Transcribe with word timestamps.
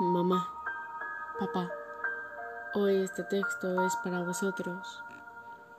Mamá, 0.00 0.52
papá, 1.38 1.70
hoy 2.74 2.96
este 2.96 3.22
texto 3.22 3.86
es 3.86 3.94
para 4.02 4.24
vosotros, 4.24 5.00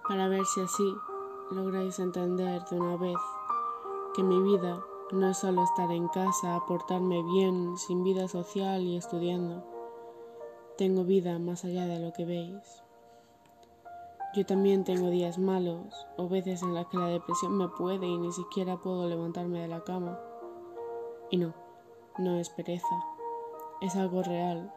para 0.08 0.30
ver 0.30 0.46
si 0.46 0.62
así 0.62 0.96
lográis 1.52 2.00
entender 2.00 2.64
de 2.64 2.80
una 2.80 2.96
vez 2.96 3.18
que 4.14 4.24
mi 4.24 4.42
vida 4.42 4.80
no 5.12 5.28
es 5.28 5.38
solo 5.40 5.64
estar 5.64 5.92
en 5.92 6.08
casa, 6.08 6.64
portarme 6.66 7.24
bien, 7.24 7.78
sin 7.78 8.06
vida 8.06 8.30
social 8.30 8.84
y 8.84 8.96
estudiando. 8.96 9.66
Tengo 10.78 11.04
vida 11.04 11.38
más 11.38 11.66
allá 11.66 11.86
de 11.86 12.00
lo 12.00 12.14
que 12.14 12.24
veis. 12.24 12.84
Yo 14.34 14.46
también 14.46 14.86
tengo 14.86 15.10
días 15.10 15.38
malos 15.38 16.08
o 16.16 16.30
veces 16.30 16.64
en 16.64 16.74
las 16.74 16.86
que 16.88 16.98
la 16.98 17.08
depresión 17.08 17.58
me 17.58 17.68
puede 17.68 18.08
y 18.08 18.18
ni 18.18 18.32
siquiera 18.32 18.78
puedo 18.78 19.10
levantarme 19.10 19.60
de 19.60 19.68
la 19.68 19.84
cama. 19.84 20.18
Y 21.30 21.36
no, 21.36 21.54
no 22.18 22.40
es 22.40 22.50
pereza 22.50 22.96
es 23.82 23.96
algo 23.96 24.24
real, 24.24 24.72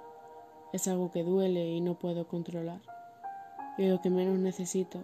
es 0.73 0.89
algo 0.89 1.11
que 1.11 1.23
duele 1.23 1.67
y 1.67 1.81
no 1.81 1.99
puedo 1.99 2.27
controlar. 2.27 2.81
Y 3.77 3.89
lo 3.89 4.01
que 4.01 4.11
menos 4.11 4.39
necesito 4.39 5.01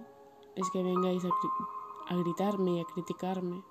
es 0.57 0.69
que 0.71 0.83
vengáis 0.83 1.23
a, 1.25 2.15
gritarme 2.17 2.73
y 2.73 2.81
a 2.81 2.85
criticarme 2.85 3.63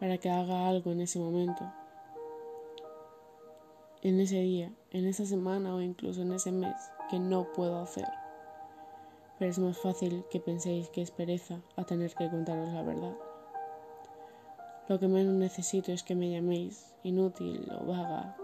para 0.00 0.18
que 0.18 0.28
haga 0.28 0.68
algo 0.68 0.90
en 0.90 1.00
ese 1.00 1.18
momento, 1.18 1.64
en 4.02 4.20
ese 4.20 4.40
día, 4.40 4.72
en 4.90 5.06
esa 5.06 5.24
semana 5.24 5.74
o 5.74 5.80
incluso 5.80 6.22
en 6.22 6.32
ese 6.32 6.52
mes 6.52 6.76
que 7.10 7.18
no 7.18 7.52
puedo 7.52 7.80
hacer. 7.80 8.08
Pero 9.38 9.50
es 9.50 9.58
más 9.58 9.78
fácil 9.78 10.24
que 10.30 10.40
penséis 10.40 10.88
que 10.90 11.02
es 11.02 11.12
pereza 11.12 11.60
a 11.76 11.84
tener 11.84 12.12
que 12.14 12.28
contaros 12.28 12.72
la 12.72 12.82
verdad. 12.82 13.16
Lo 14.88 14.98
que 14.98 15.06
menos 15.06 15.34
necesito 15.34 15.92
es 15.92 16.02
que 16.02 16.16
me 16.16 16.30
llaméis 16.30 16.94
inútil 17.04 17.70
o 17.70 17.86
vaga 17.86 18.36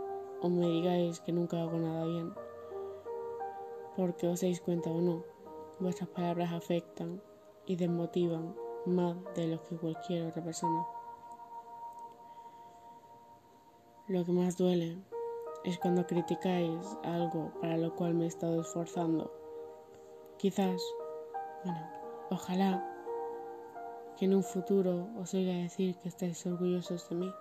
o 0.45 0.49
me 0.51 0.69
digáis 0.69 1.21
que 1.21 1.33
nunca 1.33 1.63
hago 1.63 1.79
nada 1.79 2.05
bien. 2.05 2.35
Porque 3.97 4.29
os 4.29 4.43
dais 4.43 4.61
cuenta 4.61 4.91
o 4.91 5.01
no, 5.01 5.25
vuestras 5.81 6.11
palabras 6.11 6.53
afectan 6.53 7.23
y 7.65 7.77
desmotivan 7.77 8.55
más 8.85 9.17
de 9.35 9.47
lo 9.47 9.63
que 9.63 9.79
cualquier 9.79 10.27
otra 10.27 10.45
persona. 10.45 10.87
Lo 14.07 14.23
que 14.23 14.33
más 14.33 14.59
duele 14.59 14.99
es 15.65 15.79
cuando 15.79 16.07
criticáis 16.07 16.99
algo 17.05 17.51
para 17.63 17.79
lo 17.79 17.97
cual 17.97 18.13
me 18.13 18.25
he 18.25 18.29
estado 18.29 18.61
esforzando. 18.61 19.33
Quizás, 20.37 20.83
bueno, 21.65 21.89
ojalá 22.31 22.85
que 24.19 24.27
en 24.27 24.35
un 24.35 24.45
futuro 24.45 25.09
os 25.17 25.33
oiga 25.33 25.55
decir 25.55 25.97
que 26.01 26.09
estáis 26.11 26.45
orgullosos 26.45 27.09
de 27.09 27.17
mí. 27.17 27.33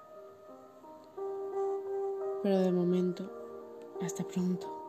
Pero 2.44 2.60
de 2.60 2.74
momento, 2.74 3.32
hasta 4.02 4.26
pronto. 4.26 4.83